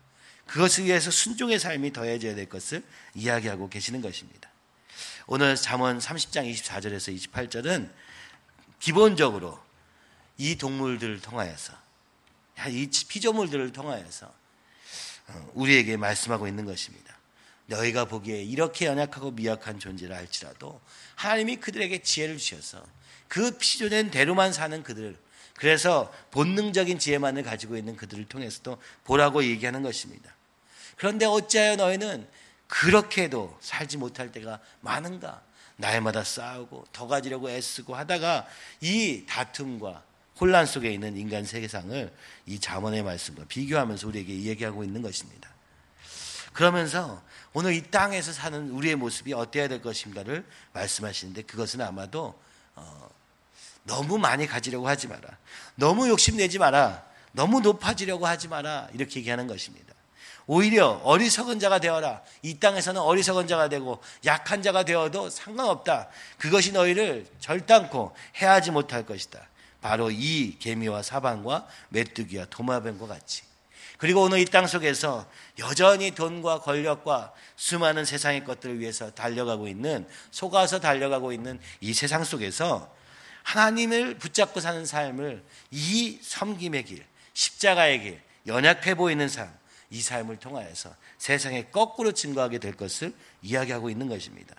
그것을 0.47 0.87
위해서 0.87 1.11
순종의 1.11 1.59
삶이 1.59 1.92
더해져야 1.92 2.35
될 2.35 2.49
것을 2.49 2.82
이야기하고 3.14 3.68
계시는 3.68 4.00
것입니다. 4.00 4.49
오늘 5.26 5.56
잠언 5.56 5.99
30장 5.99 6.50
24절에서 6.50 7.14
28절은 7.30 7.90
기본적으로 8.78 9.61
이 10.40 10.56
동물들을 10.56 11.20
통하여서 11.20 11.75
이 12.70 12.88
피조물들을 13.09 13.73
통하여서 13.73 14.26
어, 15.28 15.50
우리에게 15.52 15.99
말씀하고 15.99 16.49
있는 16.49 16.64
것입니다. 16.64 17.14
너희가 17.66 18.06
보기에 18.06 18.42
이렇게 18.42 18.87
연약하고 18.87 19.32
미약한 19.32 19.78
존재를 19.78 20.16
알지라도 20.16 20.80
하나님이 21.16 21.56
그들에게 21.56 22.02
지혜를 22.02 22.38
주셔서 22.38 22.82
그 23.28 23.59
피조된 23.59 24.11
대로만 24.11 24.54
사는 24.54 24.82
그들 24.82 25.18
그래서 25.56 26.11
본능적인 26.30 26.99
지혜만을 26.99 27.42
가지고 27.42 27.76
있는 27.76 27.94
그들을 27.94 28.25
통해서도 28.25 28.80
보라고 29.04 29.44
얘기하는 29.44 29.82
것입니다. 29.82 30.35
그런데 30.97 31.26
어찌하여 31.26 31.76
너희는 31.76 32.26
그렇게도 32.66 33.59
살지 33.61 33.99
못할 33.99 34.32
때가 34.32 34.59
많은가? 34.80 35.42
날마다 35.76 36.25
싸우고 36.25 36.87
더 36.92 37.06
가지려고 37.06 37.50
애쓰고 37.50 37.94
하다가 37.94 38.47
이 38.80 39.25
다툼과 39.26 40.02
혼란 40.39 40.67
속에 40.67 40.91
있는 40.91 41.17
인간 41.17 41.45
세계상을 41.45 42.13
이 42.47 42.61
자문의 42.61 43.03
말씀과 43.03 43.45
비교하면서 43.49 44.09
우리에게 44.09 44.33
이야기하고 44.33 44.85
있는 44.85 45.03
것입니다. 45.03 45.51
그러면서 46.53 47.23
오늘 47.53 47.75
이 47.75 47.83
땅에서 47.83 48.33
사는 48.33 48.71
우리의 48.71 48.97
모습이 48.97 49.33
어때야 49.33 49.69
될 49.69 49.83
것인가를 49.83 50.45
말씀하시는데 50.73 51.43
그것은 51.43 51.81
아마도 51.81 52.39
어, 52.75 53.11
너무 53.85 54.19
많이 54.19 54.47
가지려고 54.47 54.89
하지 54.89 55.09
마라. 55.09 55.39
너무 55.75 56.09
욕심내지 56.09 56.59
마라. 56.59 57.05
너무 57.33 57.61
높아지려고 57.61 58.27
하지 58.27 58.49
마라. 58.49 58.89
이렇게 58.93 59.21
얘기하는 59.21 59.47
것입니다. 59.47 59.95
오히려 60.47 61.01
어리석은 61.05 61.61
자가 61.61 61.79
되어라. 61.79 62.23
이 62.43 62.59
땅에서는 62.59 63.01
어리석은 63.01 63.47
자가 63.47 63.69
되고 63.69 64.01
약한 64.25 64.63
자가 64.63 64.85
되어도 64.85 65.31
상관없다. 65.31 66.09
그것이 66.39 66.73
너희를 66.73 67.27
절단코 67.39 68.15
해하지 68.37 68.73
못할 68.73 69.07
것이다. 69.07 69.41
바로 69.81 70.11
이 70.11 70.57
개미와 70.59 71.03
사방과 71.03 71.67
메뚜기와 71.89 72.47
도마뱀과 72.47 73.07
같이. 73.07 73.43
그리고 73.99 74.23
오늘 74.23 74.39
이 74.39 74.47
땅 74.47 74.67
속에서 74.67 75.29
여전히 75.59 76.13
돈과 76.13 76.61
권력과 76.61 77.35
수많은 77.57 78.07
세상의 78.07 78.45
것들을 78.45 78.81
위해서 78.81 79.11
달려가고 79.11 79.69
있는, 79.69 80.09
속아서 80.31 80.81
달려가고 80.81 81.33
있는 81.33 81.61
이 81.81 81.93
세상 81.93 82.25
속에서 82.25 82.91
하나님을 83.43 84.19
붙잡고 84.19 84.61
사는 84.61 84.85
삶을 84.87 85.45
이 85.71 86.19
섬김의 86.23 86.85
길, 86.85 87.05
십자가의 87.35 88.01
길, 88.01 88.23
연약해 88.47 88.95
보이는 88.95 89.29
삶, 89.29 89.53
이 89.91 90.01
삶을 90.01 90.39
통하여서 90.39 90.95
세상에 91.19 91.65
거꾸로 91.65 92.13
증거하게 92.13 92.59
될 92.59 92.75
것을 92.75 93.13
이야기하고 93.43 93.91
있는 93.91 94.09
것입니다. 94.09 94.55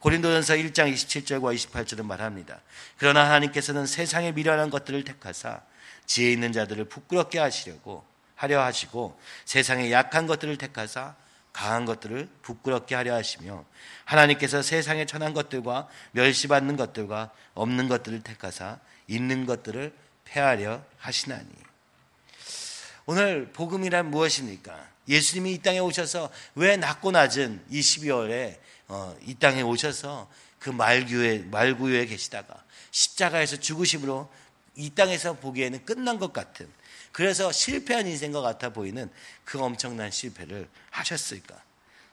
고린도전서 0.00 0.54
1장 0.54 0.92
27절과 0.92 1.54
28절은 1.54 2.04
말합니다. 2.04 2.60
그러나 2.96 3.24
하나님께서는 3.26 3.86
세상에 3.86 4.32
미련한 4.32 4.70
것들을 4.70 5.04
택하사 5.04 5.60
지혜 6.06 6.32
있는 6.32 6.52
자들을 6.52 6.86
부끄럽게 6.86 7.38
하시려고 7.38 8.04
하려 8.34 8.62
하시고 8.62 9.20
세상의 9.44 9.92
약한 9.92 10.26
것들을 10.26 10.56
택하사 10.56 11.14
강한 11.52 11.84
것들을 11.84 12.28
부끄럽게 12.42 12.94
하려 12.94 13.14
하시며 13.14 13.64
하나님께서 14.04 14.62
세상에 14.62 15.04
천한 15.04 15.34
것들과 15.34 15.88
멸시받는 16.12 16.76
것들과 16.76 17.30
없는 17.54 17.88
것들을 17.88 18.22
택하사 18.22 18.78
있는 19.08 19.46
것들을 19.46 19.92
폐하려 20.24 20.82
하시나니 20.98 21.48
오늘 23.06 23.50
복음이란 23.52 24.10
무엇입니까? 24.10 24.88
예수님이 25.08 25.54
이 25.54 25.58
땅에 25.58 25.80
오셔서 25.80 26.30
왜 26.54 26.76
낮고 26.76 27.10
낮은 27.10 27.64
이 27.68 27.80
12월에 27.80 28.54
어, 28.54 28.79
이 29.22 29.34
땅에 29.34 29.62
오셔서 29.62 30.30
그 30.58 30.70
말구에 30.70 31.38
말구에 31.50 32.06
계시다가 32.06 32.64
십자가에서 32.90 33.56
죽으심으로 33.56 34.30
이 34.76 34.90
땅에서 34.90 35.34
보기에는 35.34 35.84
끝난 35.84 36.18
것 36.18 36.32
같은 36.32 36.68
그래서 37.12 37.50
실패한 37.50 38.06
인생과 38.06 38.40
같아 38.40 38.70
보이는 38.70 39.10
그 39.44 39.60
엄청난 39.60 40.10
실패를 40.10 40.68
하셨을까? 40.90 41.60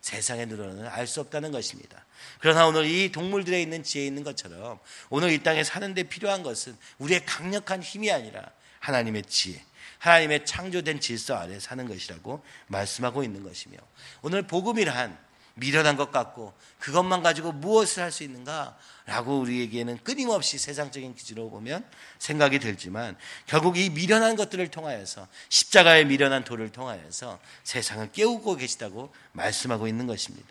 세상의 0.02 0.48
눈으로는 0.48 0.88
알 0.88 1.06
수 1.06 1.20
없다는 1.20 1.52
것입니다. 1.52 2.06
그러나 2.40 2.66
오늘 2.66 2.86
이 2.86 3.12
동물들에 3.12 3.62
있는 3.62 3.84
지혜에 3.84 4.08
있는 4.08 4.24
것처럼 4.24 4.80
오늘 5.10 5.32
이 5.32 5.44
땅에 5.44 5.64
사는데 5.64 6.04
필요한 6.04 6.44
것은 6.44 6.78
우리의 7.00 7.26
강력한 7.26 7.84
힘이 7.84 8.12
아니라 8.12 8.50
하나님의 8.80 9.24
지혜, 9.24 9.62
하나님의 10.00 10.46
창조된 10.46 11.00
질서 11.00 11.36
아래 11.36 11.60
사는 11.60 11.86
것이라고 11.88 12.44
말씀하고 12.68 13.24
있는 13.24 13.44
것이며 13.44 13.78
오늘 14.22 14.44
복음이란 14.44 15.18
미련한 15.58 15.98
것 15.98 16.12
같고 16.12 16.54
그것만 16.80 17.24
가지고 17.24 17.52
무엇을 17.52 18.04
할 18.04 18.12
수 18.12 18.24
있는가? 18.24 18.78
라고 19.06 19.40
우리에게는 19.40 20.00
끊임없이 20.04 20.58
세상적인 20.58 21.16
기준으로 21.16 21.50
보면 21.50 21.86
생각이 22.20 22.60
들지만 22.60 23.16
결국 23.46 23.78
이 23.78 23.90
미련한 23.90 24.36
것들을 24.36 24.68
통하여서 24.70 25.28
십자가의 25.50 26.06
미련한 26.06 26.44
도를 26.44 26.72
통하여서 26.72 27.40
세상을 27.64 28.12
깨우고 28.12 28.58
계시다고 28.58 29.14
말씀하고 29.32 29.88
있는 29.88 30.08
것입니다. 30.08 30.48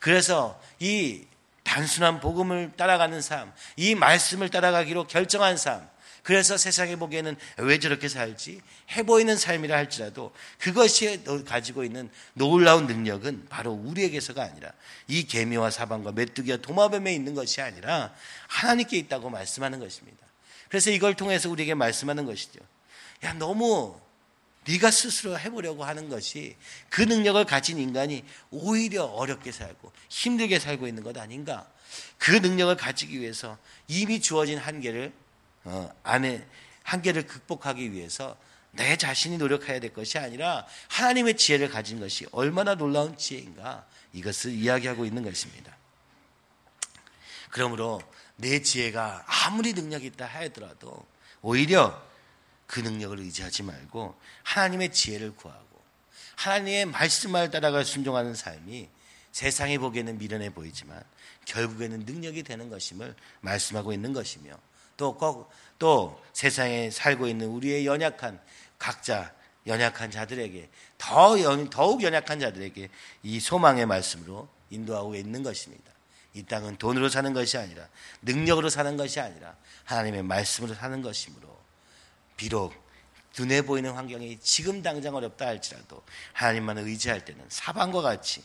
그래서 0.00 0.60
이 0.78 1.24
단순한 1.64 2.20
복음을 2.20 2.72
따라가는 2.76 3.20
삶, 3.20 3.52
이 3.76 3.94
말씀을 3.94 4.48
따라가기로 4.48 5.06
결정한 5.06 5.56
삶, 5.56 5.88
그래서 6.28 6.58
세상에 6.58 6.96
보기에는 6.96 7.36
왜 7.56 7.78
저렇게 7.78 8.06
살지? 8.06 8.60
해보이는 8.90 9.38
삶이라 9.38 9.74
할지라도 9.74 10.34
그것이 10.58 11.24
가지고 11.46 11.84
있는 11.84 12.10
놀라운 12.34 12.86
능력은 12.86 13.46
바로 13.48 13.72
우리에게서가 13.72 14.42
아니라 14.42 14.70
이 15.06 15.26
개미와 15.26 15.70
사방과 15.70 16.12
메뚜기와 16.12 16.58
도마뱀에 16.58 17.14
있는 17.14 17.34
것이 17.34 17.62
아니라 17.62 18.12
하나님께 18.46 18.98
있다고 18.98 19.30
말씀하는 19.30 19.80
것입니다. 19.80 20.18
그래서 20.68 20.90
이걸 20.90 21.14
통해서 21.14 21.48
우리에게 21.48 21.72
말씀하는 21.72 22.26
것이죠. 22.26 22.60
야, 23.24 23.32
너무 23.32 23.98
네가 24.66 24.90
스스로 24.90 25.38
해보려고 25.38 25.82
하는 25.84 26.10
것이 26.10 26.56
그 26.90 27.00
능력을 27.00 27.42
가진 27.46 27.78
인간이 27.78 28.22
오히려 28.50 29.04
어렵게 29.04 29.50
살고 29.50 29.90
힘들게 30.10 30.58
살고 30.58 30.88
있는 30.88 31.02
것 31.02 31.16
아닌가? 31.16 31.66
그 32.18 32.32
능력을 32.32 32.76
가지기 32.76 33.18
위해서 33.18 33.56
이미 33.86 34.20
주어진 34.20 34.58
한계를 34.58 35.10
어, 35.10 35.27
안에 36.02 36.46
한계를 36.82 37.26
극복하기 37.26 37.92
위해서 37.92 38.36
내 38.72 38.96
자신이 38.96 39.38
노력해야 39.38 39.80
될 39.80 39.92
것이 39.92 40.18
아니라 40.18 40.66
하나님의 40.88 41.36
지혜를 41.36 41.68
가진 41.68 42.00
것이 42.00 42.26
얼마나 42.32 42.74
놀라운 42.74 43.16
지혜인가 43.16 43.86
이것을 44.12 44.52
이야기하고 44.52 45.04
있는 45.04 45.22
것입니다. 45.22 45.76
그러므로 47.50 48.00
내 48.36 48.62
지혜가 48.62 49.24
아무리 49.26 49.72
능력이 49.72 50.06
있다 50.06 50.26
하더라도 50.26 51.06
오히려 51.42 52.00
그 52.66 52.80
능력을 52.80 53.18
의지하지 53.18 53.62
말고 53.62 54.18
하나님의 54.44 54.92
지혜를 54.92 55.34
구하고 55.34 55.66
하나님의 56.36 56.86
말씀을 56.86 57.50
따라가 57.50 57.82
순종하는 57.82 58.34
삶이 58.34 58.88
세상에 59.32 59.78
보기에는 59.78 60.18
미련해 60.18 60.50
보이지만 60.50 61.02
결국에는 61.46 62.00
능력이 62.00 62.42
되는 62.42 62.68
것임을 62.68 63.14
말씀하고 63.40 63.92
있는 63.92 64.12
것이며 64.12 64.56
또, 64.98 65.16
꼭, 65.16 65.48
또 65.78 66.20
세상에 66.34 66.90
살고 66.90 67.26
있는 67.28 67.46
우리의 67.46 67.86
연약한 67.86 68.38
각자 68.78 69.32
연약한 69.66 70.10
자들에게 70.10 70.68
더 70.98 71.40
연, 71.40 71.70
더욱 71.70 72.02
연약한 72.02 72.40
자들에게 72.40 72.88
이 73.22 73.40
소망의 73.40 73.86
말씀으로 73.86 74.48
인도하고 74.70 75.14
있는 75.14 75.42
것입니다. 75.42 75.90
이 76.34 76.42
땅은 76.42 76.76
돈으로 76.76 77.08
사는 77.08 77.32
것이 77.32 77.56
아니라 77.56 77.86
능력으로 78.22 78.68
사는 78.68 78.96
것이 78.96 79.20
아니라 79.20 79.56
하나님의 79.84 80.22
말씀으로 80.24 80.74
사는 80.74 81.00
것이므로 81.00 81.56
비록 82.36 82.74
눈에 83.38 83.62
보이는 83.62 83.92
환경이 83.92 84.40
지금 84.40 84.82
당장 84.82 85.14
어렵다 85.14 85.46
할지라도 85.46 86.02
하나님만을 86.32 86.84
의지할 86.84 87.24
때는 87.24 87.44
사방과 87.48 88.02
같이 88.02 88.42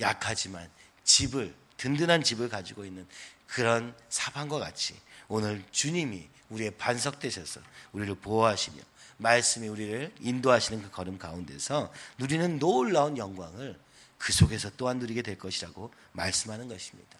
약하지만 0.00 0.68
집을 1.04 1.54
든든한 1.76 2.22
집을 2.22 2.48
가지고 2.48 2.84
있는 2.84 3.06
그런 3.46 3.94
사방과 4.08 4.58
같이 4.58 4.94
오늘 5.28 5.64
주님이 5.70 6.28
우리의 6.50 6.72
반석 6.72 7.18
되셔서 7.20 7.60
우리를 7.92 8.14
보호하시며 8.16 8.76
말씀이 9.18 9.68
우리를 9.68 10.12
인도하시는 10.20 10.82
그 10.82 10.90
걸음 10.90 11.18
가운데서 11.18 11.92
누리는 12.18 12.58
놀라운 12.58 13.16
영광을 13.16 13.78
그 14.18 14.32
속에서 14.32 14.70
또한 14.76 14.98
누리게 14.98 15.22
될 15.22 15.38
것이라고 15.38 15.92
말씀하는 16.12 16.68
것입니다. 16.68 17.16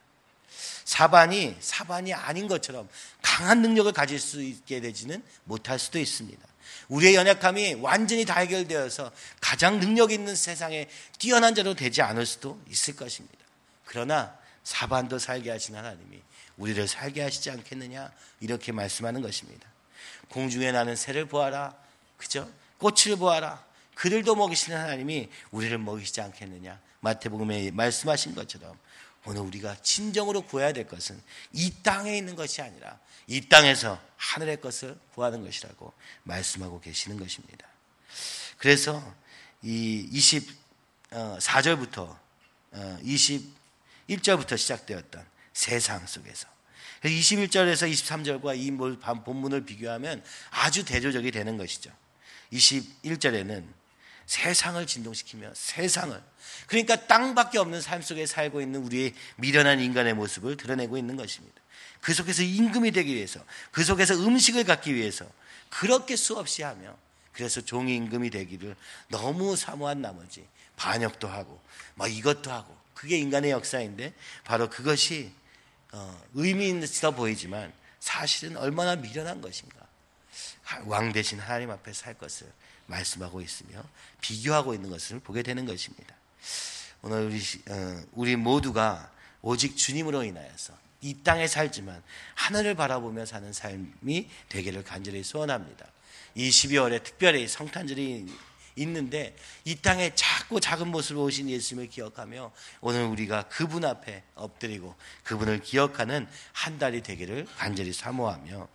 사반이 0.84 1.56
사반이 1.60 2.14
아닌 2.14 2.48
것처럼 2.48 2.88
강한 3.20 3.60
능력을 3.62 3.92
가질 3.92 4.18
수 4.18 4.42
있게 4.42 4.80
되지는 4.80 5.22
못할 5.44 5.78
수도 5.78 5.98
있습니다. 5.98 6.46
우리의 6.88 7.14
연약함이 7.14 7.74
완전히 7.74 8.24
다 8.24 8.40
해결되어서 8.40 9.10
가장 9.40 9.80
능력 9.80 10.12
있는 10.12 10.36
세상에 10.36 10.88
뛰어난 11.18 11.54
자로 11.54 11.74
되지 11.74 12.02
않을 12.02 12.24
수도 12.24 12.60
있을 12.70 12.94
것입니다. 12.96 13.36
그러나 13.84 14.36
사반도 14.66 15.20
살게 15.20 15.48
하신 15.52 15.76
하나님이 15.76 16.20
우리를 16.56 16.88
살게 16.88 17.22
하시지 17.22 17.52
않겠느냐 17.52 18.10
이렇게 18.40 18.72
말씀하는 18.72 19.22
것입니다. 19.22 19.68
공중에 20.28 20.72
나는 20.72 20.96
새를 20.96 21.26
보아라. 21.26 21.76
그죠? 22.16 22.50
꽃을 22.78 23.16
보아라. 23.16 23.64
그들도 23.94 24.34
먹이시는 24.34 24.76
하나님이 24.76 25.30
우리를 25.52 25.78
먹이시지 25.78 26.20
않겠느냐. 26.20 26.80
마태복음에 26.98 27.70
말씀하신 27.70 28.34
것처럼 28.34 28.76
오늘 29.24 29.42
우리가 29.42 29.76
진정으로 29.82 30.42
구해야 30.42 30.72
될 30.72 30.88
것은 30.88 31.22
이 31.52 31.72
땅에 31.84 32.18
있는 32.18 32.34
것이 32.34 32.60
아니라 32.60 32.98
이 33.28 33.48
땅에서 33.48 34.00
하늘의 34.16 34.60
것을 34.60 34.98
구하는 35.14 35.44
것이라고 35.44 35.92
말씀하고 36.24 36.80
계시는 36.80 37.20
것입니다. 37.20 37.68
그래서 38.58 39.14
이 39.62 40.08
24절부터 41.12 42.18
21절부터 44.08 44.52
어, 44.52 44.56
시작되었던 44.56 45.24
세상 45.52 46.06
속에서 46.06 46.48
21절에서 47.02 47.90
23절과 47.90 48.58
이 48.58 48.70
본문을 49.24 49.64
비교하면 49.64 50.22
아주 50.50 50.84
대조적이 50.84 51.30
되는 51.30 51.56
것이죠. 51.56 51.90
21절에는 52.52 53.64
세상을 54.26 54.84
진동시키며 54.86 55.52
세상을 55.54 56.20
그러니까 56.66 57.06
땅밖에 57.06 57.58
없는 57.58 57.80
삶 57.80 58.02
속에 58.02 58.26
살고 58.26 58.60
있는 58.60 58.82
우리의 58.82 59.14
미련한 59.36 59.80
인간의 59.80 60.14
모습을 60.14 60.56
드러내고 60.56 60.98
있는 60.98 61.16
것입니다. 61.16 61.60
그 62.00 62.12
속에서 62.12 62.42
임금이 62.42 62.90
되기 62.92 63.14
위해서 63.14 63.40
그 63.70 63.84
속에서 63.84 64.14
음식을 64.14 64.64
갖기 64.64 64.94
위해서 64.94 65.26
그렇게 65.70 66.16
수없이 66.16 66.62
하며 66.62 66.96
그래서 67.32 67.60
종이 67.60 67.94
임금이 67.96 68.30
되기를 68.30 68.74
너무 69.08 69.56
사모한 69.56 70.02
나머지 70.02 70.46
반역도 70.76 71.28
하고 71.28 71.60
막 71.94 72.10
이것도 72.10 72.50
하고 72.50 72.76
그게 72.96 73.18
인간의 73.18 73.50
역사인데 73.50 74.14
바로 74.42 74.68
그것이 74.70 75.30
어, 75.92 76.20
의미 76.34 76.70
있어 76.82 77.10
보이지만 77.12 77.72
사실은 78.00 78.56
얼마나 78.56 78.96
미련한 78.96 79.40
것인가. 79.40 79.76
왕 80.86 81.12
대신 81.12 81.38
하나님 81.38 81.70
앞에 81.70 81.92
살 81.92 82.14
것을 82.14 82.50
말씀하고 82.86 83.40
있으며 83.40 83.84
비교하고 84.20 84.74
있는 84.74 84.90
것을 84.90 85.20
보게 85.20 85.42
되는 85.42 85.64
것입니다. 85.66 86.14
오늘 87.02 87.26
우리, 87.26 87.40
어, 87.68 88.02
우리 88.12 88.34
모두가 88.34 89.12
오직 89.42 89.76
주님으로 89.76 90.24
인하여서 90.24 90.72
이 91.02 91.22
땅에 91.22 91.46
살지만 91.46 92.02
하늘을 92.34 92.74
바라보며 92.74 93.26
사는 93.26 93.52
삶이 93.52 94.28
되기를 94.48 94.82
간절히 94.82 95.22
소원합니다. 95.22 95.86
이 96.34 96.48
12월에 96.48 97.02
특별히 97.02 97.46
성탄절이 97.46 98.26
있는데 98.76 99.36
이 99.64 99.76
땅에 99.76 100.14
작고 100.14 100.60
작은 100.60 100.88
모습으로 100.88 101.24
오신 101.24 101.50
예수님을 101.50 101.88
기억하며 101.88 102.52
오늘 102.80 103.04
우리가 103.04 103.48
그분 103.48 103.84
앞에 103.84 104.22
엎드리고 104.34 104.94
그분을 105.24 105.60
기억하는 105.60 106.28
한 106.52 106.78
달이 106.78 107.02
되기를 107.02 107.46
간절히 107.56 107.92
사모하며 107.92 108.68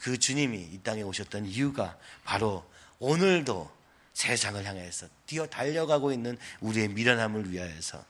그 0.00 0.18
주님이 0.18 0.68
이 0.72 0.80
땅에 0.82 1.02
오셨던 1.02 1.46
이유가 1.46 1.98
바로 2.24 2.64
오늘도 2.98 3.74
세상을 4.12 4.64
향해서 4.64 5.08
뛰어 5.26 5.46
달려가고 5.46 6.12
있는 6.12 6.38
우리의 6.60 6.88
미련함을 6.88 7.50
위하여서 7.50 8.02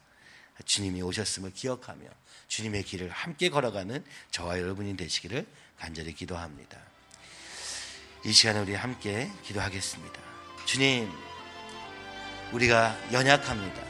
주님이 0.65 1.03
오셨음을 1.03 1.53
기억하며 1.53 2.07
주님의 2.49 2.85
길을 2.85 3.11
함께 3.11 3.49
걸어가는 3.49 4.05
저와 4.31 4.61
여러분이 4.61 4.97
되시기를 4.97 5.47
간절히 5.79 6.15
기도합니다. 6.15 6.79
이 8.25 8.33
시간에 8.33 8.61
우리 8.61 8.75
함께 8.75 9.31
기도하겠습니다. 9.45 10.21
주님, 10.65 11.11
우리가 12.53 12.97
연약합니다. 13.13 13.83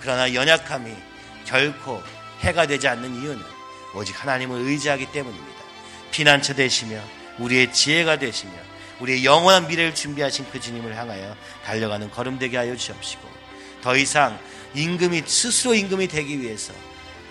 그러나 0.00 0.32
연약함이 0.32 0.94
결코 1.44 2.02
해가 2.40 2.66
되지 2.66 2.88
않는 2.88 3.14
이유는 3.22 3.42
오직 3.94 4.20
하나님을 4.22 4.60
의지하기 4.60 5.12
때문입니다. 5.12 5.62
피난처 6.10 6.54
되시며 6.54 7.00
우리의 7.38 7.72
지혜가 7.72 8.18
되시며 8.18 8.52
우리의 9.00 9.24
영원한 9.24 9.66
미래를 9.66 9.94
준비하신 9.94 10.46
그 10.52 10.60
주님을 10.60 10.96
향하여 10.96 11.36
달려가는 11.64 12.10
걸음 12.10 12.38
되게 12.38 12.56
하여 12.56 12.76
주옵시고 12.76 13.28
더 13.82 13.96
이상 13.96 14.38
임금이 14.74 15.24
스스로 15.26 15.74
임금이 15.74 16.08
되기 16.08 16.40
위해서 16.40 16.72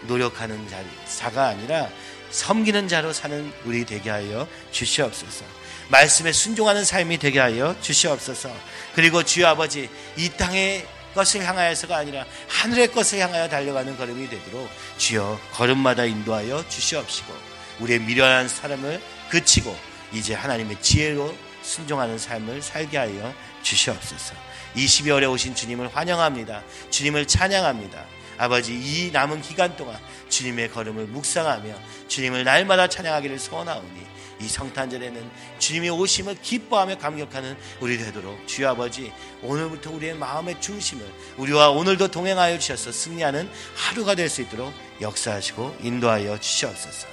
노력하는 0.04 0.68
자가 1.08 1.48
아니라 1.48 1.90
섬기는 2.32 2.88
자로 2.88 3.14
사는 3.14 3.52
우리 3.64 3.86
되게 3.86 4.10
하여 4.10 4.48
주시옵소서. 4.72 5.46
말씀에 5.90 6.32
순종하는 6.32 6.86
삶이 6.86 7.18
되게 7.18 7.40
하여 7.40 7.76
주시옵소서. 7.82 8.50
그리고 8.96 9.24
주여 9.24 9.48
아버지 9.48 9.90
이 10.18 10.30
땅의 10.30 10.86
것을 11.14 11.46
향하여서가 11.46 11.96
아니라 11.96 12.26
하늘의 12.48 12.92
것을 12.92 13.20
향하여 13.20 13.48
달려가는 13.48 13.98
걸음이 13.98 14.30
되도록 14.30 14.70
주여 14.98 15.40
걸음마다 15.52 16.06
인도하여 16.06 16.68
주시옵시고 16.68 17.34
우리의 17.80 18.00
미련한 18.00 18.48
사람을 18.48 19.02
그치고 19.30 19.78
이제 20.12 20.34
하나님의 20.34 20.82
지혜로 20.82 21.36
순종하는 21.62 22.18
삶을 22.18 22.62
살게 22.62 22.98
하여 22.98 23.34
주시옵소서. 23.62 24.36
12월에 24.76 25.32
오신 25.32 25.56
주님을 25.56 25.96
환영합니다. 25.96 26.64
주님을 26.90 27.28
찬양합니다. 27.28 28.06
아버지 28.38 28.74
이 28.74 29.12
남은 29.12 29.42
기간 29.42 29.76
동안 29.76 29.98
주님의 30.30 30.72
걸음을 30.72 31.06
묵상하며 31.06 31.76
주님을 32.08 32.44
날마다 32.44 32.88
찬양하기를 32.88 33.40
소원하오니 33.40 34.13
이 34.44 34.48
성탄절에는 34.50 35.32
주님의 35.60 35.90
오심을 35.92 36.38
기뻐하며 36.42 36.98
감격하는 36.98 37.56
우리 37.80 37.98
되도록 37.98 38.46
주여 38.48 38.72
아버지 38.72 39.12
오늘부터 39.42 39.92
우리의 39.92 40.16
마음의 40.16 40.60
중심을 40.60 41.06
우리와 41.38 41.70
오늘도 41.70 42.10
동행하여 42.10 42.60
주셔서 42.60 42.92
승리하는 42.92 43.50
하루가 43.76 44.16
될 44.16 44.30
수 44.34 44.42
있도록 44.42 44.74
역사하시고 45.00 45.78
인도하여 45.82 46.40
주시옵소서. 46.40 47.08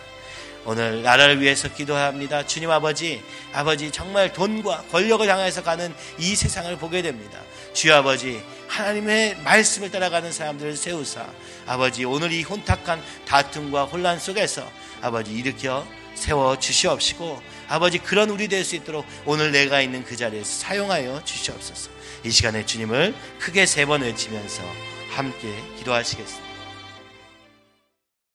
오늘 0.65 1.03
나라를 1.03 1.41
위해서 1.41 1.73
기도합니다. 1.73 2.47
주님 2.47 2.71
아버지, 2.71 3.23
아버지 3.53 3.91
정말 3.91 4.33
돈과 4.33 4.85
권력을 4.91 5.27
향해서 5.29 5.63
가는 5.63 5.93
이 6.19 6.35
세상을 6.35 6.75
보게 6.77 7.03
됩니다. 7.03 7.41
주여 7.73 7.97
아버지, 7.97 8.43
하나님의 8.69 9.39
말씀을 9.43 9.91
따라가는 9.91 10.33
사람들을 10.33 10.77
세우사 10.77 11.27
아버지 11.67 12.05
오늘 12.05 12.33
이 12.33 12.43
혼탁한 12.43 13.03
다툼과 13.27 13.85
혼란 13.85 14.19
속에서 14.19 14.71
아버지 15.01 15.33
일으켜 15.33 15.87
세워 16.21 16.59
주시옵시고 16.59 17.41
아버지 17.69 17.99
그런 17.99 18.31
우리 18.31 18.47
될 18.49 18.65
수 18.65 18.77
있도록 18.77 19.07
오늘 19.25 19.53
내가 19.53 19.81
있는 19.81 20.05
그 20.05 20.17
자리에서 20.17 20.45
사용하여 20.61 21.25
주시옵소서. 21.25 21.91
이 22.25 22.31
시간에 22.31 22.67
주님을 22.67 23.15
크게 23.39 23.65
세 23.67 23.87
번 23.87 24.03
외치면서 24.03 24.63
함께 25.11 25.49
기도하시겠습니다. 25.79 26.50